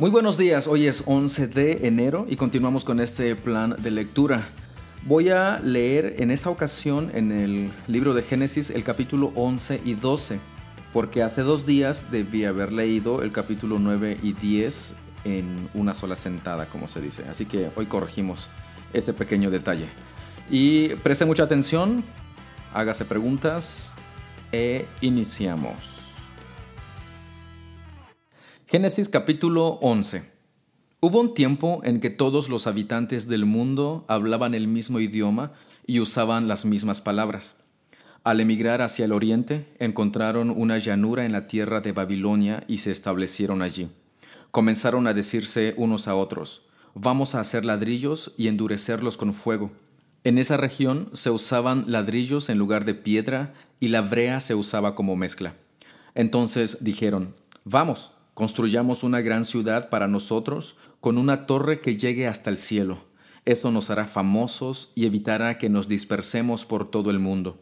[0.00, 4.48] Muy buenos días, hoy es 11 de enero y continuamos con este plan de lectura.
[5.04, 9.92] Voy a leer en esta ocasión en el libro de Génesis el capítulo 11 y
[9.92, 10.40] 12,
[10.94, 16.16] porque hace dos días debí haber leído el capítulo 9 y 10 en una sola
[16.16, 17.24] sentada, como se dice.
[17.30, 18.48] Así que hoy corregimos
[18.94, 19.84] ese pequeño detalle.
[20.48, 22.02] Y preste mucha atención,
[22.72, 23.96] hágase preguntas
[24.50, 25.99] e iniciamos.
[28.70, 30.22] Génesis capítulo 11
[31.00, 35.50] Hubo un tiempo en que todos los habitantes del mundo hablaban el mismo idioma
[35.88, 37.56] y usaban las mismas palabras.
[38.22, 42.92] Al emigrar hacia el oriente, encontraron una llanura en la tierra de Babilonia y se
[42.92, 43.90] establecieron allí.
[44.52, 46.62] Comenzaron a decirse unos a otros,
[46.94, 49.72] vamos a hacer ladrillos y endurecerlos con fuego.
[50.22, 54.94] En esa región se usaban ladrillos en lugar de piedra y la brea se usaba
[54.94, 55.56] como mezcla.
[56.14, 62.50] Entonces dijeron, vamos, Construyamos una gran ciudad para nosotros con una torre que llegue hasta
[62.50, 63.04] el cielo.
[63.44, 67.58] Eso nos hará famosos y evitará que nos dispersemos por todo el mundo.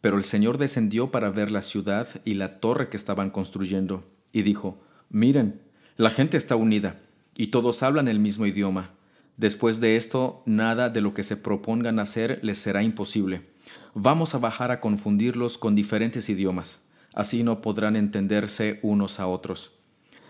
[0.00, 4.42] Pero el Señor descendió para ver la ciudad y la torre que estaban construyendo, y
[4.42, 5.62] dijo, Miren,
[5.96, 7.00] la gente está unida,
[7.36, 8.90] y todos hablan el mismo idioma.
[9.36, 13.48] Después de esto, nada de lo que se propongan hacer les será imposible.
[13.94, 16.82] Vamos a bajar a confundirlos con diferentes idiomas.
[17.14, 19.72] Así no podrán entenderse unos a otros.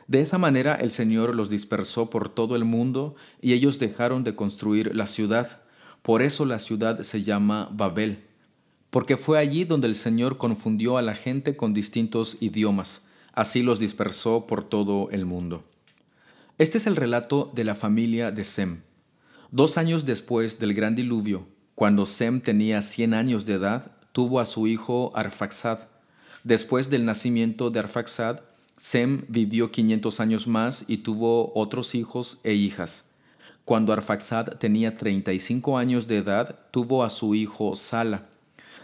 [0.09, 4.35] De esa manera el Señor los dispersó por todo el mundo y ellos dejaron de
[4.35, 5.63] construir la ciudad.
[6.03, 8.25] Por eso la ciudad se llama Babel,
[8.91, 13.07] porque fue allí donde el Señor confundió a la gente con distintos idiomas.
[13.33, 15.65] Así los dispersó por todo el mundo.
[16.59, 18.83] Este es el relato de la familia de Sem.
[19.51, 24.47] Dos años después del gran diluvio, cuando Sem tenía 100 años de edad, tuvo a
[24.47, 25.81] su hijo Arfaxad.
[26.45, 28.41] Después del nacimiento de Arfaxad,
[28.77, 33.05] Sem vivió 500 años más y tuvo otros hijos e hijas.
[33.65, 38.27] Cuando Arfaxad tenía 35 años de edad, tuvo a su hijo Sala.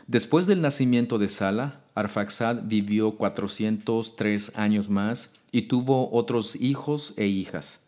[0.06, 7.26] Después del nacimiento de Sala, Arfaxad vivió 403 años más y tuvo otros hijos e
[7.26, 7.80] hijas.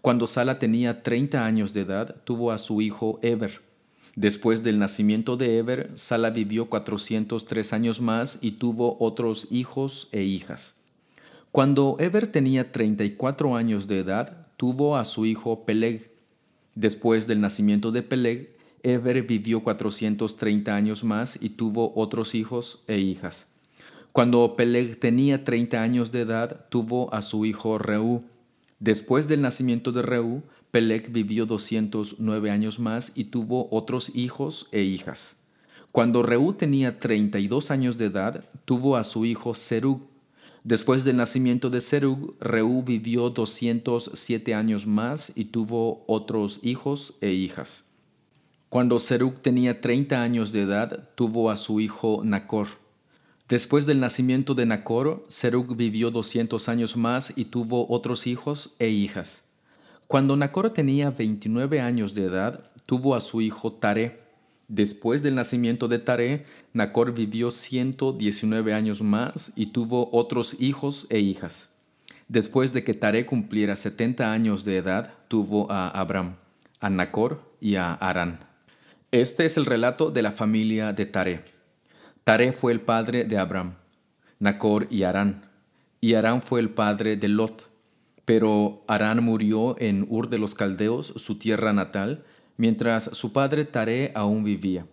[0.00, 3.60] Cuando Sala tenía 30 años de edad, tuvo a su hijo Eber.
[4.14, 10.22] Después del nacimiento de Eber, Sala vivió 403 años más y tuvo otros hijos e
[10.22, 10.77] hijas.
[11.52, 16.12] Cuando Eber tenía 34 años de edad, tuvo a su hijo Peleg.
[16.74, 22.98] Después del nacimiento de Peleg, Eber vivió 430 años más y tuvo otros hijos e
[22.98, 23.48] hijas.
[24.12, 28.24] Cuando Peleg tenía 30 años de edad, tuvo a su hijo Reú.
[28.78, 34.82] Después del nacimiento de Reú, Peleg vivió 209 años más y tuvo otros hijos e
[34.82, 35.36] hijas.
[35.92, 40.02] Cuando Reú tenía 32 años de edad, tuvo a su hijo Serug.
[40.68, 47.30] Después del nacimiento de Serug, Reú vivió 207 años más y tuvo otros hijos e
[47.30, 47.84] hijas.
[48.68, 52.68] Cuando Serug tenía 30 años de edad, tuvo a su hijo Nacor.
[53.48, 58.90] Después del nacimiento de Nacor, Serug vivió 200 años más y tuvo otros hijos e
[58.90, 59.44] hijas.
[60.06, 64.27] Cuando Nacor tenía 29 años de edad, tuvo a su hijo Tare.
[64.68, 71.20] Después del nacimiento de Tare, Nacor vivió 119 años más y tuvo otros hijos e
[71.20, 71.70] hijas.
[72.28, 76.36] Después de que Tare cumpliera 70 años de edad, tuvo a Abram,
[76.80, 78.40] a Nacor y a Arán.
[79.10, 81.44] Este es el relato de la familia de Tare.
[82.24, 83.76] Tare fue el padre de Abram,
[84.38, 85.46] Nacor y Arán,
[86.02, 87.70] y Arán fue el padre de Lot.
[88.26, 92.26] Pero Arán murió en Ur de los Caldeos, su tierra natal,
[92.58, 94.86] mientras su padre Tare aún vivía.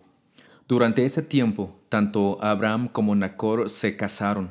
[0.66, 4.50] Durante ese tiempo, tanto Abraham como Nacor se casaron.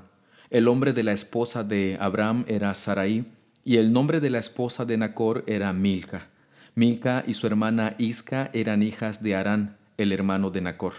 [0.52, 3.26] El nombre de la esposa de Abraham era Sarai,
[3.64, 6.30] y el nombre de la esposa de Nacor era Milca.
[6.76, 10.94] Milca y su hermana Isca eran hijas de Arán, el hermano de Nacor.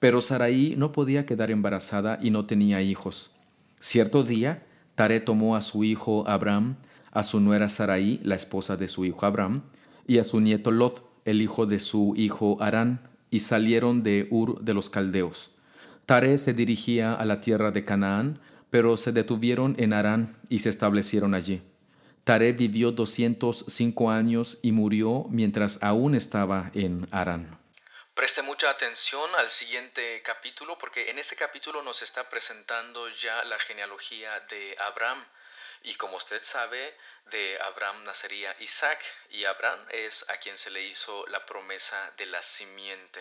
[0.00, 3.30] Pero Sarai no podía quedar embarazada y no tenía hijos.
[3.78, 4.64] Cierto día,
[4.94, 6.76] Tare tomó a su hijo Abraham,
[7.12, 9.62] a su nuera Sarai, la esposa de su hijo Abraham,
[10.06, 14.60] y a su nieto Lot, el hijo de su hijo Arán, y salieron de Ur
[14.60, 15.50] de los Caldeos.
[16.06, 18.40] Tare se dirigía a la tierra de Canaán,
[18.70, 21.62] pero se detuvieron en Arán y se establecieron allí.
[22.24, 27.58] Tare vivió 205 años y murió mientras aún estaba en Arán.
[28.14, 33.58] Preste mucha atención al siguiente capítulo porque en este capítulo nos está presentando ya la
[33.58, 35.24] genealogía de Abraham.
[35.84, 36.96] Y como usted sabe,
[37.26, 42.24] de Abraham nacería Isaac, y Abraham es a quien se le hizo la promesa de
[42.24, 43.20] la simiente,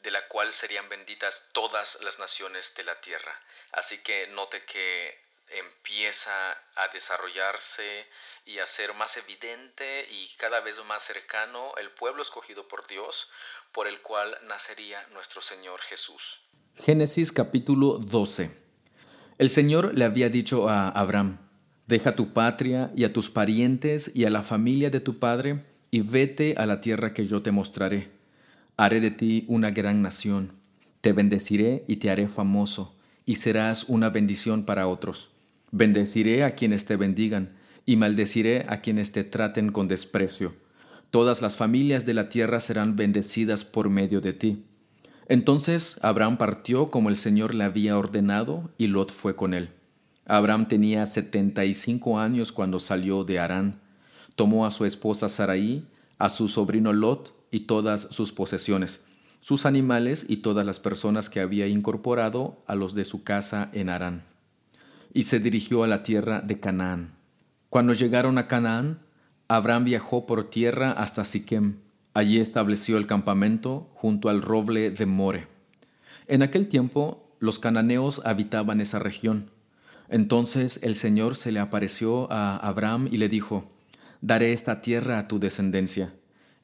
[0.00, 3.40] de la cual serían benditas todas las naciones de la tierra.
[3.70, 8.06] Así que note que empieza a desarrollarse
[8.44, 13.30] y a ser más evidente y cada vez más cercano el pueblo escogido por Dios,
[13.70, 16.40] por el cual nacería nuestro Señor Jesús.
[16.74, 18.50] Génesis capítulo 12
[19.38, 21.51] El Señor le había dicho a Abraham,
[21.92, 25.60] Deja tu patria y a tus parientes y a la familia de tu padre,
[25.90, 28.08] y vete a la tierra que yo te mostraré.
[28.78, 30.52] Haré de ti una gran nación,
[31.02, 32.96] te bendeciré y te haré famoso,
[33.26, 35.32] y serás una bendición para otros.
[35.70, 37.50] Bendeciré a quienes te bendigan,
[37.84, 40.54] y maldeciré a quienes te traten con desprecio.
[41.10, 44.64] Todas las familias de la tierra serán bendecidas por medio de ti.
[45.28, 49.68] Entonces Abraham partió como el Señor le había ordenado, y Lot fue con él.
[50.26, 53.80] Abraham tenía setenta y cinco años cuando salió de Harán.
[54.36, 55.86] Tomó a su esposa Sarai,
[56.18, 59.04] a su sobrino Lot y todas sus posesiones,
[59.40, 63.88] sus animales y todas las personas que había incorporado a los de su casa en
[63.88, 64.24] Harán.
[65.12, 67.14] Y se dirigió a la tierra de Canaán.
[67.68, 69.00] Cuando llegaron a Canaán,
[69.48, 71.76] Abraham viajó por tierra hasta Siquem.
[72.14, 75.48] Allí estableció el campamento junto al roble de More.
[76.26, 79.50] En aquel tiempo los cananeos habitaban esa región.
[80.12, 83.72] Entonces el Señor se le apareció a Abraham y le dijo,
[84.20, 86.12] Daré esta tierra a tu descendencia.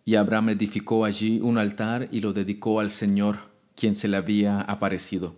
[0.04, 3.38] Y Abraham edificó allí un altar y lo dedicó al Señor,
[3.74, 5.34] quien se le había aparecido.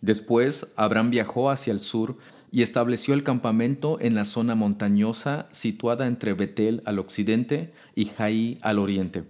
[0.00, 2.18] Después Abraham viajó hacia el sur
[2.50, 8.58] y estableció el campamento en la zona montañosa situada entre Betel al occidente y Jaí
[8.62, 9.22] al oriente.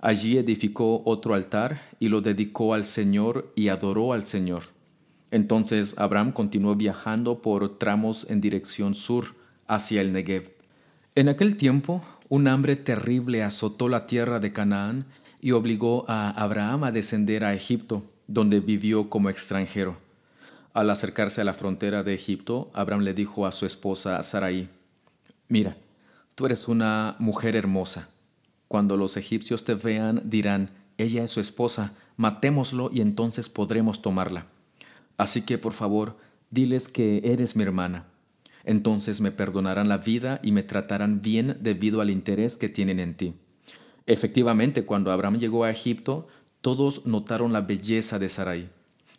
[0.00, 4.62] Allí edificó otro altar y lo dedicó al Señor y adoró al Señor.
[5.30, 9.36] Entonces Abraham continuó viajando por tramos en dirección sur
[9.66, 10.52] hacia el Negev.
[11.14, 15.06] En aquel tiempo, un hambre terrible azotó la tierra de Canaán
[15.40, 19.96] y obligó a Abraham a descender a Egipto, donde vivió como extranjero.
[20.72, 24.68] Al acercarse a la frontera de Egipto, Abraham le dijo a su esposa Sarai,
[25.48, 25.76] Mira,
[26.36, 28.08] tú eres una mujer hermosa.
[28.68, 34.46] Cuando los egipcios te vean, dirán, ella es su esposa, matémoslo y entonces podremos tomarla.
[35.20, 36.16] Así que por favor,
[36.48, 38.06] diles que eres mi hermana.
[38.64, 43.14] Entonces me perdonarán la vida y me tratarán bien debido al interés que tienen en
[43.14, 43.34] ti.
[44.06, 46.26] Efectivamente, cuando Abraham llegó a Egipto,
[46.62, 48.70] todos notaron la belleza de Sarai.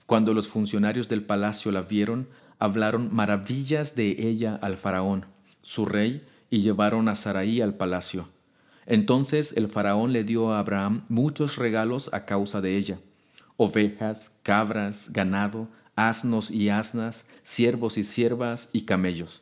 [0.07, 5.27] Cuando los funcionarios del palacio la vieron, hablaron maravillas de ella al faraón,
[5.61, 8.27] su rey, y llevaron a Sarai al palacio.
[8.87, 12.97] Entonces el faraón le dio a Abraham muchos regalos a causa de ella,
[13.55, 15.67] ovejas, cabras, ganado,
[16.09, 19.41] asnos y asnas, siervos y siervas y camellos.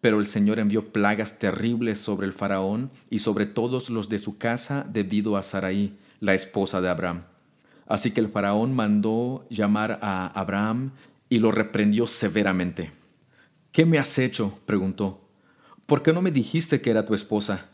[0.00, 4.36] Pero el Señor envió plagas terribles sobre el faraón y sobre todos los de su
[4.38, 7.24] casa debido a Sarai, la esposa de Abraham.
[7.86, 10.92] Así que el faraón mandó llamar a Abraham
[11.28, 12.92] y lo reprendió severamente.
[13.72, 14.58] ¿Qué me has hecho?
[14.66, 15.28] preguntó.
[15.86, 17.66] ¿Por qué no me dijiste que era tu esposa?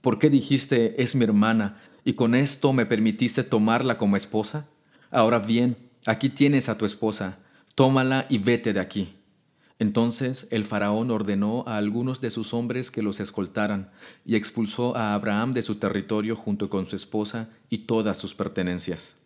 [0.00, 4.66] ¿Por qué dijiste es mi hermana y con esto me permitiste tomarla como esposa?
[5.10, 5.76] Ahora bien,
[6.06, 7.38] aquí tienes a tu esposa
[7.74, 9.18] tómala y vete de aquí.
[9.78, 13.92] Entonces el faraón ordenó a algunos de sus hombres que los escoltaran,
[14.24, 19.16] y expulsó a Abraham de su territorio junto con su esposa y todas sus pertenencias.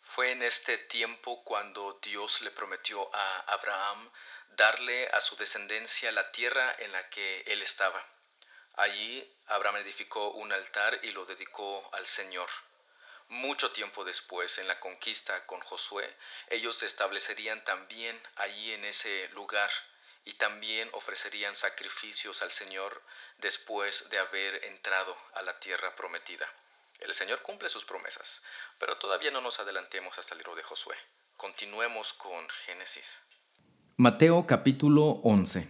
[0.00, 4.10] Fue en este tiempo cuando Dios le prometió a Abraham
[4.56, 8.02] darle a su descendencia la tierra en la que él estaba.
[8.74, 12.48] Allí Abraham edificó un altar y lo dedicó al Señor.
[13.30, 16.04] Mucho tiempo después, en la conquista con Josué,
[16.48, 19.70] ellos se establecerían también allí en ese lugar
[20.24, 23.00] y también ofrecerían sacrificios al Señor
[23.38, 26.52] después de haber entrado a la tierra prometida.
[26.98, 28.42] El Señor cumple sus promesas,
[28.80, 30.96] pero todavía no nos adelantemos hasta el libro de Josué.
[31.36, 33.20] Continuemos con Génesis.
[33.96, 35.68] Mateo capítulo 11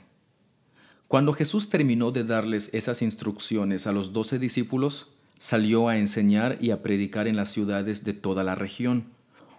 [1.09, 5.09] Cuando Jesús terminó de darles esas instrucciones a los doce discípulos,
[5.41, 9.07] salió a enseñar y a predicar en las ciudades de toda la región.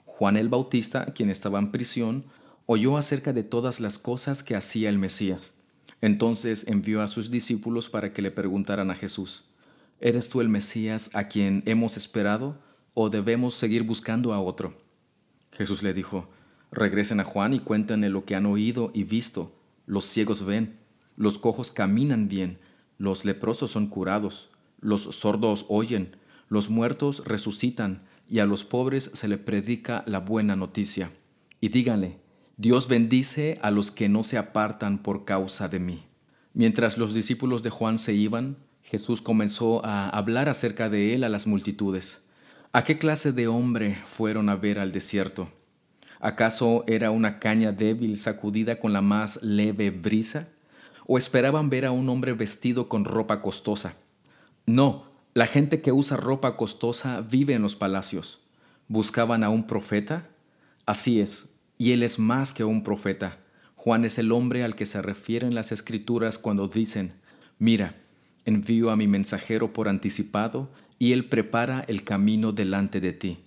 [0.05, 2.25] Juan el Bautista, quien estaba en prisión,
[2.67, 5.55] oyó acerca de todas las cosas que hacía el Mesías.
[5.99, 9.45] Entonces envió a sus discípulos para que le preguntaran a Jesús,
[9.99, 12.59] ¿Eres tú el Mesías a quien hemos esperado
[12.93, 14.75] o debemos seguir buscando a otro?
[15.51, 16.29] Jesús le dijo,
[16.71, 19.55] regresen a Juan y cuéntenle lo que han oído y visto.
[19.87, 20.77] Los ciegos ven,
[21.17, 22.59] los cojos caminan bien,
[22.99, 24.50] los leprosos son curados
[24.81, 26.17] los sordos oyen,
[26.49, 31.11] los muertos resucitan, y a los pobres se le predica la buena noticia.
[31.59, 32.17] Y díganle,
[32.57, 36.03] Dios bendice a los que no se apartan por causa de mí.
[36.53, 41.29] Mientras los discípulos de Juan se iban, Jesús comenzó a hablar acerca de él a
[41.29, 42.23] las multitudes.
[42.73, 45.49] ¿A qué clase de hombre fueron a ver al desierto?
[46.19, 50.47] ¿Acaso era una caña débil sacudida con la más leve brisa?
[51.07, 53.95] ¿O esperaban ver a un hombre vestido con ropa costosa?
[54.65, 58.41] No, la gente que usa ropa costosa vive en los palacios.
[58.87, 60.29] ¿Buscaban a un profeta?
[60.85, 63.37] Así es, y él es más que un profeta.
[63.75, 67.13] Juan es el hombre al que se refieren las escrituras cuando dicen,
[67.57, 67.95] mira,
[68.45, 73.39] envío a mi mensajero por anticipado, y él prepara el camino delante de ti.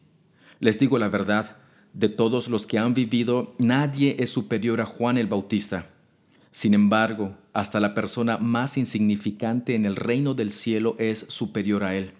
[0.59, 1.59] Les digo la verdad,
[1.92, 5.90] de todos los que han vivido, nadie es superior a Juan el Bautista.
[6.50, 11.94] Sin embargo, hasta la persona más insignificante en el reino del cielo es superior a
[11.94, 12.12] él.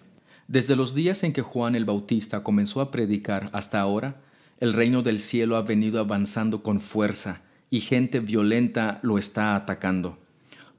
[0.47, 4.21] Desde los días en que Juan el Bautista comenzó a predicar hasta ahora,
[4.59, 10.17] el reino del cielo ha venido avanzando con fuerza y gente violenta lo está atacando.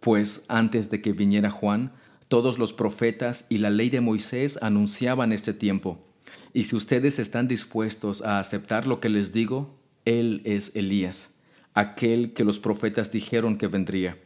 [0.01, 1.93] Pues antes de que viniera Juan,
[2.29, 6.03] todos los profetas y la ley de Moisés anunciaban este tiempo.
[6.55, 11.35] Y si ustedes están dispuestos a aceptar lo que les digo, Él es Elías,
[11.75, 14.17] aquel que los profetas dijeron que vendría.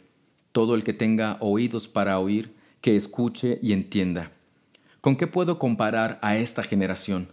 [0.53, 4.33] Todo el que tenga oídos para oír, que escuche y entienda.
[5.01, 7.29] ¿Con qué puedo comparar a esta generación?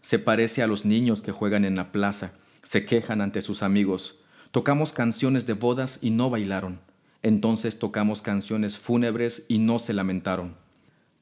[0.00, 4.16] Se parece a los niños que juegan en la plaza, se quejan ante sus amigos.
[4.50, 6.80] Tocamos canciones de bodas y no bailaron.
[7.22, 10.56] Entonces tocamos canciones fúnebres y no se lamentaron.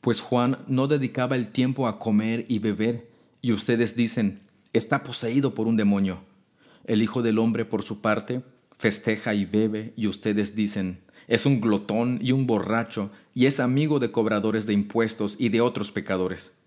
[0.00, 3.11] Pues Juan no dedicaba el tiempo a comer y beber,
[3.42, 4.40] y ustedes dicen,
[4.73, 6.23] está poseído por un demonio.
[6.85, 8.42] El Hijo del Hombre, por su parte,
[8.78, 14.00] festeja y bebe, y ustedes dicen, es un glotón y un borracho, y es amigo
[14.00, 16.58] de cobradores de impuestos y de otros pecadores.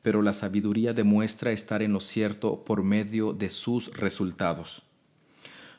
[0.00, 4.84] Pero la sabiduría demuestra estar en lo cierto por medio de sus resultados.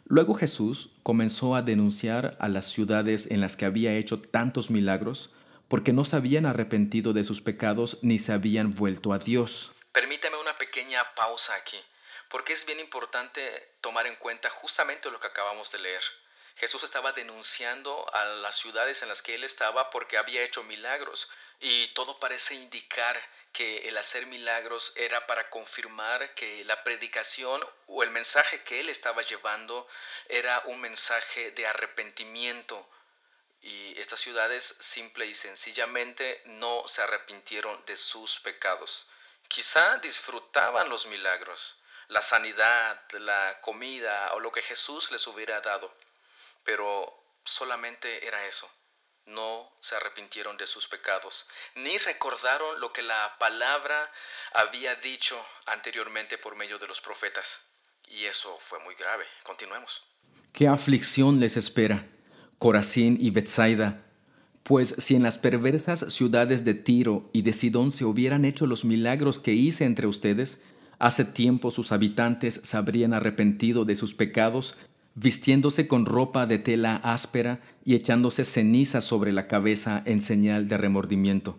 [0.05, 5.31] Luego Jesús comenzó a denunciar a las ciudades en las que había hecho tantos milagros,
[5.67, 9.71] porque no se habían arrepentido de sus pecados ni se habían vuelto a Dios.
[9.91, 11.77] Permíteme una pequeña pausa aquí,
[12.29, 13.41] porque es bien importante
[13.81, 16.03] tomar en cuenta justamente lo que acabamos de leer.
[16.57, 21.29] Jesús estaba denunciando a las ciudades en las que él estaba porque había hecho milagros
[21.59, 23.21] y todo parece indicar
[23.53, 28.89] que el hacer milagros era para confirmar que la predicación o el mensaje que él
[28.89, 29.87] estaba llevando
[30.29, 32.89] era un mensaje de arrepentimiento.
[33.61, 39.07] Y estas ciudades simple y sencillamente no se arrepintieron de sus pecados.
[39.47, 41.75] Quizá disfrutaban los milagros,
[42.07, 45.93] la sanidad, la comida o lo que Jesús les hubiera dado
[46.67, 47.13] pero
[47.45, 48.67] solamente era eso.
[49.25, 51.45] No se arrepintieron de sus pecados,
[51.75, 54.11] ni recordaron lo que la palabra
[54.53, 57.59] había dicho anteriormente por medio de los profetas.
[58.09, 59.23] Y eso fue muy grave.
[59.43, 60.03] Continuemos.
[60.51, 62.05] ¿Qué aflicción les espera,
[62.59, 64.03] Corazín y Bethsaida?
[64.63, 68.83] Pues si en las perversas ciudades de Tiro y de Sidón se hubieran hecho los
[68.83, 70.63] milagros que hice entre ustedes,
[70.99, 74.75] hace tiempo sus habitantes se habrían arrepentido de sus pecados
[75.17, 80.77] vistiéndose con ropa de tela áspera y echándose ceniza sobre la cabeza en señal de
[80.77, 81.57] remordimiento.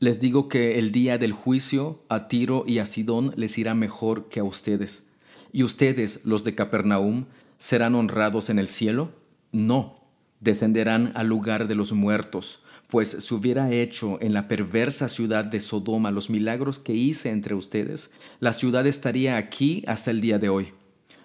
[0.00, 4.28] Les digo que el día del juicio a Tiro y a Sidón les irá mejor
[4.28, 5.06] que a ustedes.
[5.52, 7.26] ¿Y ustedes, los de Capernaum,
[7.58, 9.12] serán honrados en el cielo?
[9.52, 10.00] No,
[10.40, 15.60] descenderán al lugar de los muertos, pues si hubiera hecho en la perversa ciudad de
[15.60, 20.48] Sodoma los milagros que hice entre ustedes, la ciudad estaría aquí hasta el día de
[20.48, 20.72] hoy.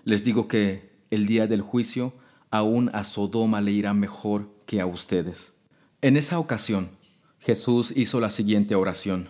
[0.03, 2.13] Les digo que el día del juicio,
[2.49, 5.53] aún a Sodoma le irá mejor que a ustedes.
[6.01, 6.91] En esa ocasión,
[7.39, 9.29] Jesús hizo la siguiente oración.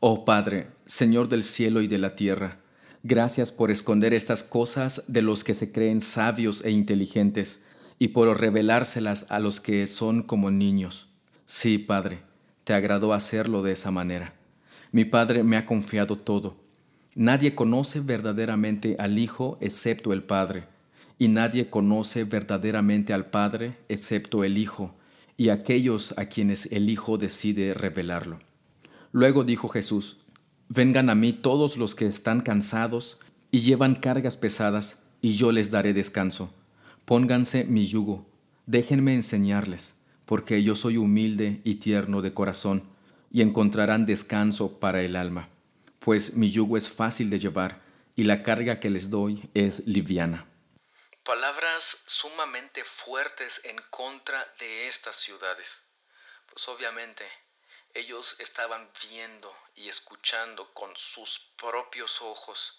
[0.00, 2.58] Oh Padre, Señor del cielo y de la tierra,
[3.02, 7.62] gracias por esconder estas cosas de los que se creen sabios e inteligentes
[7.98, 11.08] y por revelárselas a los que son como niños.
[11.44, 12.22] Sí, Padre,
[12.64, 14.34] te agradó hacerlo de esa manera.
[14.92, 16.56] Mi Padre me ha confiado todo.
[17.14, 20.71] Nadie conoce verdaderamente al Hijo excepto el Padre
[21.22, 24.96] y nadie conoce verdaderamente al Padre excepto el Hijo,
[25.36, 28.40] y aquellos a quienes el Hijo decide revelarlo.
[29.12, 30.18] Luego dijo Jesús,
[30.68, 33.20] Vengan a mí todos los que están cansados
[33.52, 36.52] y llevan cargas pesadas, y yo les daré descanso.
[37.04, 38.26] Pónganse mi yugo,
[38.66, 39.94] déjenme enseñarles,
[40.26, 42.82] porque yo soy humilde y tierno de corazón,
[43.30, 45.50] y encontrarán descanso para el alma,
[46.00, 47.80] pues mi yugo es fácil de llevar,
[48.16, 50.48] y la carga que les doy es liviana
[51.24, 55.82] palabras sumamente fuertes en contra de estas ciudades.
[56.50, 57.24] Pues obviamente
[57.94, 62.78] ellos estaban viendo y escuchando con sus propios ojos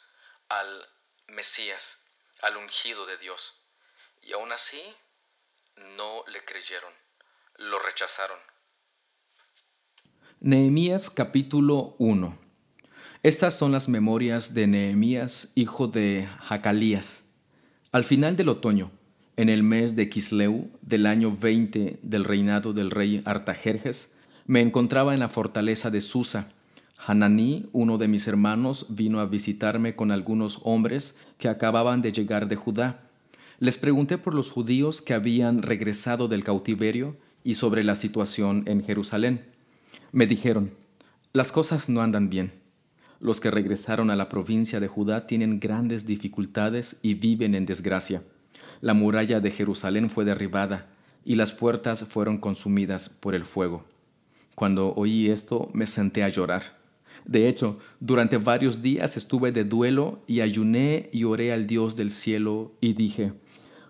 [0.50, 0.90] al
[1.28, 1.98] Mesías,
[2.42, 3.54] al ungido de Dios.
[4.22, 4.82] Y aún así
[5.76, 6.94] no le creyeron,
[7.56, 8.40] lo rechazaron.
[10.40, 12.38] Nehemías capítulo 1
[13.24, 17.23] Estas son las memorias de Nehemías, hijo de Jacalías
[17.94, 18.90] Al final del otoño,
[19.38, 24.14] en el mes de Kisleu del año 20 del reinado del rey Artajerjes,
[24.48, 26.50] me encontraba en la fortaleza de Susa.
[26.98, 32.48] Hananí, uno de mis hermanos, vino a visitarme con algunos hombres que acababan de llegar
[32.48, 33.02] de Judá.
[33.60, 38.84] Les pregunté por los judíos que habían regresado del cautiverio y sobre la situación en
[38.84, 39.46] Jerusalén.
[40.12, 40.72] Me dijeron,
[41.32, 42.62] las cosas no andan bien.
[43.24, 48.22] Los que regresaron a la provincia de Judá tienen grandes dificultades y viven en desgracia.
[48.82, 50.89] La muralla de Jerusalén fue derribada
[51.24, 53.86] y las puertas fueron consumidas por el fuego.
[54.56, 56.77] Cuando oí esto me senté a llorar.
[57.24, 62.12] De hecho, durante varios días estuve de duelo y ayuné y oré al Dios del
[62.12, 63.32] cielo y dije,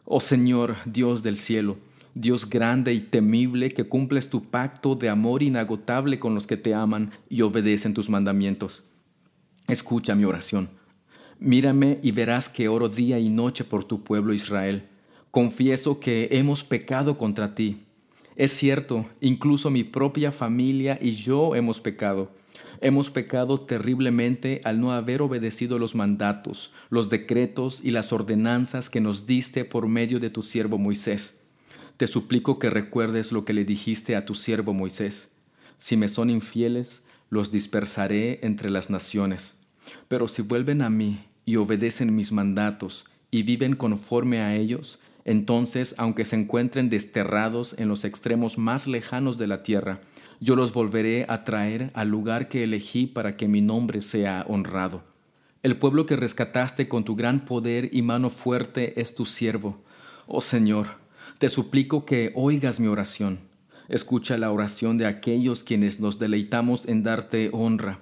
[0.05, 1.77] Oh Señor, Dios del cielo,
[2.13, 6.75] Dios grande y temible que cumples tu pacto de amor inagotable con los que te
[6.75, 8.83] aman y obedecen tus mandamientos.
[9.67, 10.69] Escucha mi oración.
[11.39, 14.87] Mírame y verás que oro día y noche por tu pueblo Israel.
[15.31, 17.83] Confieso que hemos pecado contra ti.
[18.35, 22.31] Es cierto, incluso mi propia familia y yo hemos pecado.
[22.81, 29.01] Hemos pecado terriblemente al no haber obedecido los mandatos, los decretos y las ordenanzas que
[29.01, 31.39] nos diste por medio de tu siervo Moisés.
[31.97, 35.29] Te suplico que recuerdes lo que le dijiste a tu siervo Moisés.
[35.77, 37.03] Si me son infieles,
[37.33, 39.55] los dispersaré entre las naciones.
[40.07, 45.95] Pero si vuelven a mí y obedecen mis mandatos y viven conforme a ellos, entonces,
[45.97, 49.99] aunque se encuentren desterrados en los extremos más lejanos de la tierra,
[50.39, 55.03] yo los volveré a traer al lugar que elegí para que mi nombre sea honrado.
[55.63, 59.81] El pueblo que rescataste con tu gran poder y mano fuerte es tu siervo.
[60.27, 60.97] Oh Señor,
[61.39, 63.39] te suplico que oigas mi oración.
[63.89, 67.99] Escucha la oración de aquellos quienes nos deleitamos en darte honra.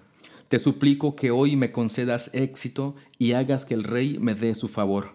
[0.48, 4.68] Te suplico que hoy me concedas éxito y hagas que el Rey me dé su
[4.68, 5.14] favor.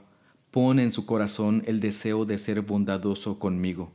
[0.51, 3.93] Pon en su corazón el deseo de ser bondadoso conmigo.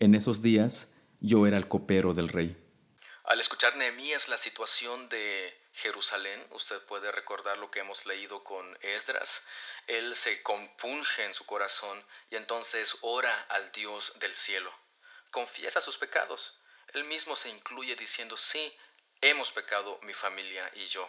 [0.00, 2.56] En esos días yo era el copero del rey.
[3.24, 8.64] Al escuchar Nehemías la situación de Jerusalén, usted puede recordar lo que hemos leído con
[8.80, 9.42] Esdras,
[9.86, 14.70] él se compunge en su corazón y entonces ora al Dios del cielo.
[15.36, 16.54] Confiesa sus pecados.
[16.94, 18.74] Él mismo se incluye diciendo, sí,
[19.20, 21.06] hemos pecado mi familia y yo.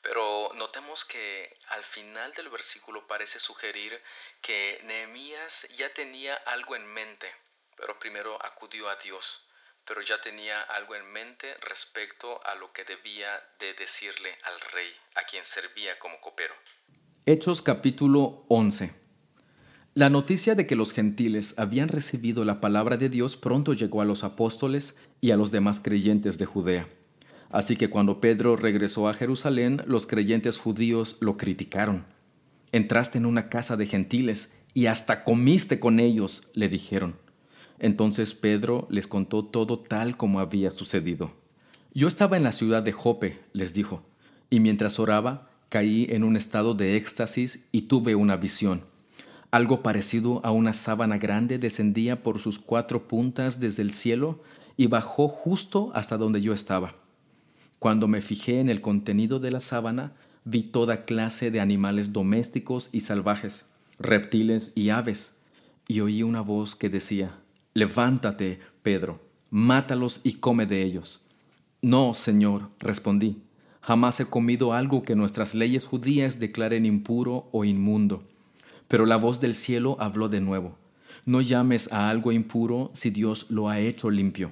[0.00, 4.02] Pero notemos que al final del versículo parece sugerir
[4.40, 7.30] que Nehemías ya tenía algo en mente,
[7.76, 9.42] pero primero acudió a Dios,
[9.84, 14.90] pero ya tenía algo en mente respecto a lo que debía de decirle al rey,
[15.16, 16.54] a quien servía como copero.
[17.26, 18.99] Hechos capítulo 11
[20.00, 24.06] La noticia de que los gentiles habían recibido la palabra de Dios pronto llegó a
[24.06, 26.88] los apóstoles y a los demás creyentes de Judea.
[27.50, 32.06] Así que cuando Pedro regresó a Jerusalén, los creyentes judíos lo criticaron.
[32.72, 37.16] Entraste en una casa de gentiles y hasta comiste con ellos, le dijeron.
[37.78, 41.32] Entonces Pedro les contó todo tal como había sucedido.
[41.92, 44.02] Yo estaba en la ciudad de Jope, les dijo,
[44.48, 48.88] y mientras oraba, caí en un estado de éxtasis y tuve una visión.
[49.50, 54.42] Algo parecido a una sábana grande descendía por sus cuatro puntas desde el cielo
[54.76, 56.94] y bajó justo hasta donde yo estaba.
[57.80, 60.12] Cuando me fijé en el contenido de la sábana,
[60.44, 63.64] vi toda clase de animales domésticos y salvajes,
[63.98, 65.34] reptiles y aves,
[65.88, 67.38] y oí una voz que decía,
[67.74, 71.20] Levántate, Pedro, mátalos y come de ellos.
[71.82, 73.42] No, Señor, respondí,
[73.80, 78.22] jamás he comido algo que nuestras leyes judías declaren impuro o inmundo.
[78.90, 80.76] Pero la voz del cielo habló de nuevo,
[81.24, 84.50] no llames a algo impuro si Dios lo ha hecho limpio.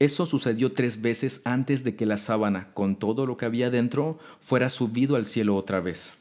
[0.00, 4.18] Eso sucedió tres veces antes de que la sábana, con todo lo que había dentro,
[4.40, 6.14] fuera subido al cielo otra vez.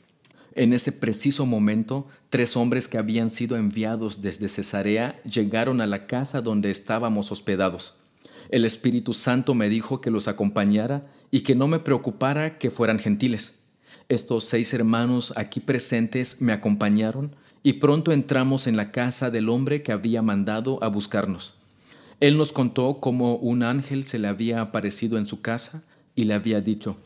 [0.53, 6.05] En ese preciso momento, tres hombres que habían sido enviados desde Cesarea llegaron a la
[6.05, 7.95] casa donde estábamos hospedados.
[8.49, 12.99] El Espíritu Santo me dijo que los acompañara y que no me preocupara que fueran
[12.99, 13.55] gentiles.
[14.11, 19.83] Estos seis hermanos aquí presentes me acompañaron y pronto entramos en la casa del hombre
[19.83, 21.53] que había mandado a buscarnos.
[22.19, 26.33] Él nos contó cómo un ángel se le había aparecido en su casa y le
[26.33, 26.97] había dicho,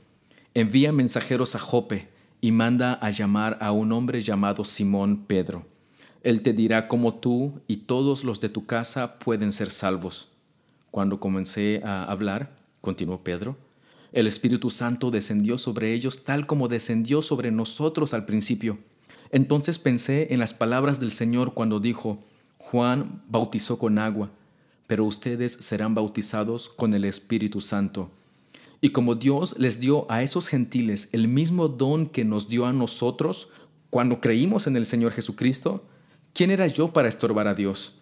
[0.55, 2.09] envía mensajeros a Jope
[2.41, 5.63] y manda a llamar a un hombre llamado Simón Pedro.
[6.23, 10.29] Él te dirá cómo tú y todos los de tu casa pueden ser salvos.
[10.89, 13.57] Cuando comencé a hablar, continuó Pedro,
[14.15, 18.79] el Espíritu Santo descendió sobre ellos tal como descendió sobre nosotros al principio.
[19.29, 22.23] Entonces pensé en las palabras del Señor cuando dijo,
[22.57, 24.31] Juan bautizó con agua
[24.87, 28.11] pero ustedes serán bautizados con el Espíritu Santo.
[28.81, 32.73] Y como Dios les dio a esos gentiles el mismo don que nos dio a
[32.73, 33.49] nosotros,
[33.91, 35.85] Cuando creímos en el Señor Jesucristo,
[36.33, 37.93] ¿quién era yo para estorbar a Dios?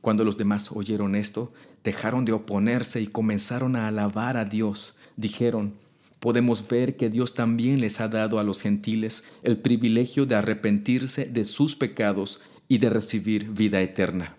[0.00, 1.52] Cuando los demás oyeron esto,
[1.84, 4.96] dejaron de oponerse y comenzaron a alabar a Dios.
[5.18, 5.76] Dijeron,
[6.20, 11.24] podemos ver que Dios también les ha dado a los gentiles el privilegio de arrepentirse
[11.24, 14.36] de sus pecados y de recibir vida eterna.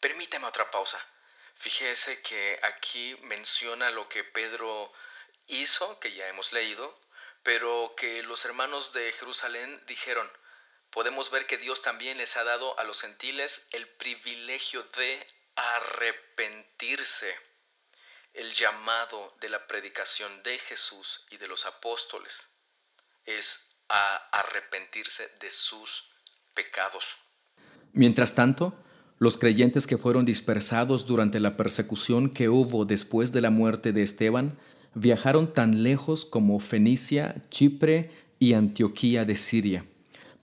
[0.00, 0.96] Permíteme otra pausa.
[1.56, 4.90] Fíjese que aquí menciona lo que Pedro
[5.48, 6.98] hizo, que ya hemos leído,
[7.42, 10.26] pero que los hermanos de Jerusalén dijeron,
[10.88, 15.26] podemos ver que Dios también les ha dado a los gentiles el privilegio de
[15.56, 17.34] arrepentirse.
[18.34, 22.48] El llamado de la predicación de Jesús y de los apóstoles
[23.24, 23.58] es
[23.88, 26.04] a arrepentirse de sus
[26.54, 27.04] pecados.
[27.92, 28.74] Mientras tanto,
[29.18, 34.02] los creyentes que fueron dispersados durante la persecución que hubo después de la muerte de
[34.02, 34.58] Esteban
[34.94, 39.86] viajaron tan lejos como Fenicia, Chipre y Antioquía de Siria.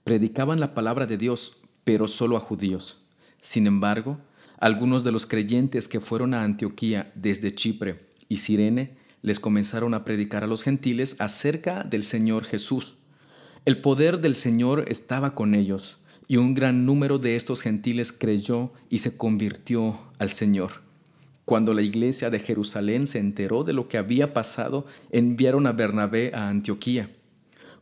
[0.02, 2.98] Predicaban la palabra de Dios, pero solo a judíos.
[3.40, 4.18] Sin embargo,
[4.58, 10.04] algunos de los creyentes que fueron a Antioquía desde Chipre y Sirene les comenzaron a
[10.04, 12.96] predicar a los gentiles acerca del Señor Jesús.
[13.64, 18.72] El poder del Señor estaba con ellos y un gran número de estos gentiles creyó
[18.90, 20.82] y se convirtió al Señor.
[21.44, 26.32] Cuando la iglesia de Jerusalén se enteró de lo que había pasado, enviaron a Bernabé
[26.34, 27.10] a Antioquía.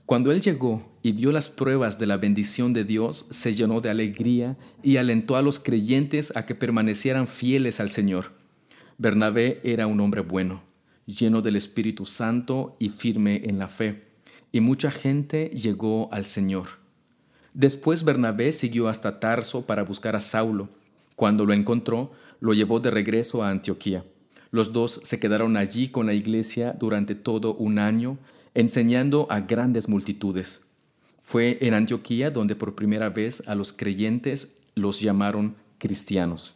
[0.07, 3.91] Cuando él llegó y vio las pruebas de la bendición de Dios, se llenó de
[3.91, 8.33] alegría y alentó a los creyentes a que permanecieran fieles al Señor.
[8.99, 10.62] Bernabé era un hombre bueno,
[11.07, 14.05] lleno del Espíritu Santo y firme en la fe,
[14.51, 16.83] y mucha gente llegó al Señor.
[17.55, 20.69] Después Bernabé siguió hasta Tarso para buscar a Saulo.
[21.17, 24.05] Cuando lo encontró, lo llevó de regreso a Antioquía.
[24.51, 28.19] Los dos se quedaron allí con la iglesia durante todo un año,
[28.55, 30.62] enseñando a grandes multitudes.
[31.23, 36.55] Fue en Antioquía donde por primera vez a los creyentes los llamaron cristianos.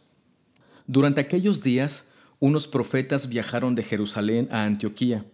[0.85, 2.07] Durante aquellos días,
[2.39, 5.25] unos profetas viajaron de Jerusalén a Antioquía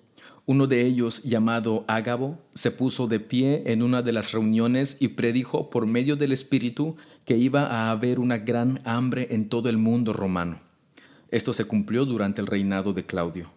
[0.46, 5.10] uno de ellos, llamado Ágabo, se puso de pie en una de las reuniones y
[5.10, 9.78] predijo por medio del Espíritu que iba a haber una gran hambre en todo el
[9.78, 10.60] mundo romano.
[11.32, 13.52] Esto se cumplió durante el reinado de Claudio.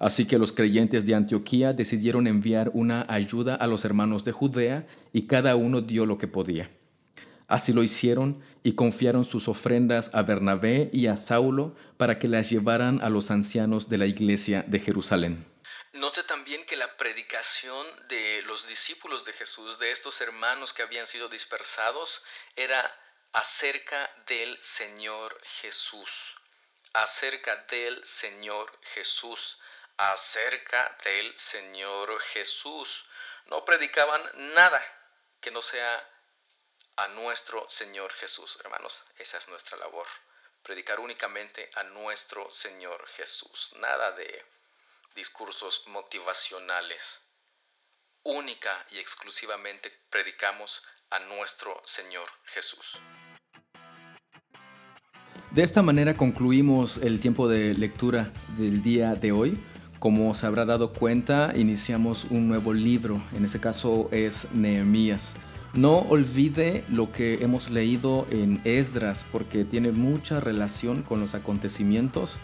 [0.00, 4.86] Así que los creyentes de Antioquía decidieron enviar una ayuda a los hermanos de Judea
[5.12, 6.70] y cada uno dio lo que podía.
[7.46, 12.48] Así lo hicieron y confiaron sus ofrendas a Bernabé y a Saulo para que las
[12.48, 15.44] llevaran a los ancianos de la iglesia de Jerusalén.
[15.92, 21.06] Note también que la predicación de los discípulos de Jesús, de estos hermanos que habían
[21.06, 22.22] sido dispersados,
[22.56, 22.90] era
[23.32, 26.10] acerca del Señor Jesús,
[26.94, 29.58] acerca del Señor Jesús,
[30.00, 33.04] acerca del Señor Jesús.
[33.46, 34.22] No predicaban
[34.54, 34.82] nada
[35.42, 36.02] que no sea
[36.96, 39.04] a nuestro Señor Jesús, hermanos.
[39.18, 40.06] Esa es nuestra labor,
[40.62, 44.42] predicar únicamente a nuestro Señor Jesús, nada de
[45.14, 47.20] discursos motivacionales.
[48.22, 52.98] Única y exclusivamente predicamos a nuestro Señor Jesús.
[55.50, 59.69] De esta manera concluimos el tiempo de lectura del día de hoy.
[60.00, 65.34] Como se habrá dado cuenta, iniciamos un nuevo libro, en este caso es Nehemías.
[65.74, 72.38] No olvide lo que hemos leído en Esdras porque tiene mucha relación con los acontecimientos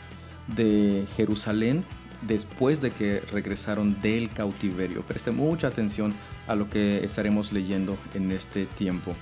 [0.54, 1.86] de Jerusalén
[2.28, 5.00] después de que regresaron del cautiverio.
[5.00, 6.12] Preste mucha atención
[6.46, 9.14] a lo que estaremos leyendo en este tiempo.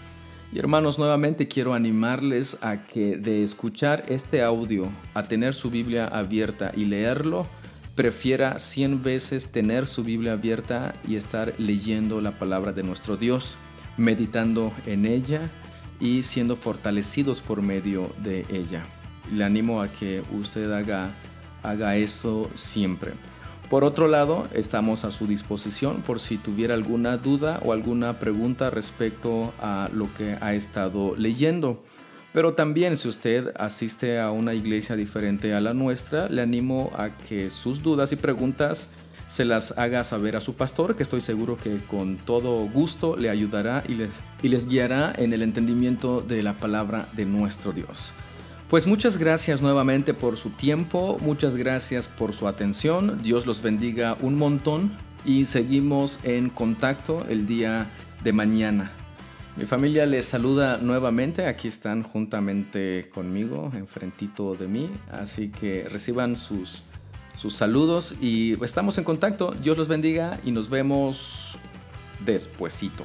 [0.53, 6.09] Y hermanos, nuevamente quiero animarles a que de escuchar este audio a tener su Biblia
[6.09, 7.47] abierta y leerlo,
[7.95, 13.57] prefiera 100 veces tener su Biblia abierta y estar leyendo la palabra de nuestro Dios,
[13.97, 15.51] meditando en ella
[16.01, 18.85] y siendo fortalecidos por medio de ella.
[19.31, 21.15] Le animo a que usted haga
[21.65, 23.13] haga eso siempre.
[23.69, 28.71] Por otro lado, estamos a su disposición por si tuviera alguna duda o alguna pregunta
[28.71, 31.83] respecto a lo que ha estado leyendo.
[32.35, 37.17] Pero también si usted asiste a una iglesia diferente a la nuestra, le animo a
[37.17, 38.91] que sus dudas y preguntas
[39.29, 43.31] se las haga saber a su pastor, que estoy seguro que con todo gusto le
[43.31, 44.11] ayudará y les,
[44.43, 48.13] y les guiará en el entendimiento de la palabra de nuestro Dios.
[48.69, 54.17] Pues muchas gracias nuevamente por su tiempo, muchas gracias por su atención, Dios los bendiga
[54.21, 57.93] un montón y seguimos en contacto el día
[58.25, 58.91] de mañana.
[59.57, 66.37] Mi familia les saluda nuevamente, aquí están juntamente conmigo, enfrentito de mí, así que reciban
[66.37, 66.83] sus,
[67.37, 69.55] sus saludos y estamos en contacto.
[69.63, 71.57] Dios los bendiga y nos vemos
[72.27, 73.05] despuesito.